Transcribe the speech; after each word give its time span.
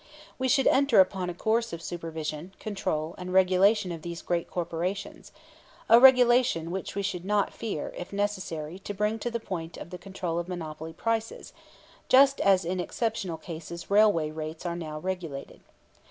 We 0.39 0.47
should 0.47 0.65
enter 0.65 0.99
upon 0.99 1.29
a 1.29 1.33
course 1.35 1.71
of 1.73 1.79
supervision, 1.83 2.55
control, 2.59 3.13
and 3.19 3.31
regulation 3.31 3.91
of 3.91 4.01
these 4.01 4.23
great 4.23 4.49
corporations 4.49 5.31
a 5.87 5.99
regulation 5.99 6.71
which 6.71 6.95
we 6.95 7.03
should 7.03 7.23
not 7.23 7.53
fear, 7.53 7.93
if 7.95 8.11
necessary, 8.11 8.79
to 8.79 8.95
bring 8.95 9.19
to 9.19 9.29
the 9.29 9.39
point 9.39 9.77
of 9.77 9.91
control 9.99 10.39
of 10.39 10.47
monopoly 10.47 10.93
prices, 10.93 11.53
just 12.09 12.39
as 12.41 12.65
in 12.65 12.79
exceptional 12.79 13.37
cases 13.37 13.91
railway 13.91 14.31
rates 14.31 14.65
are 14.65 14.75
now 14.75 14.97
regulated. 14.97 15.59